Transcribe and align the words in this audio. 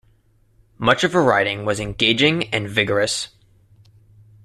Much 0.79 1.03
of 1.03 1.13
her 1.13 1.21
writing 1.23 1.63
was 1.63 1.79
engaging 1.79 2.45
and 2.45 2.67
vigorous. 2.67 3.27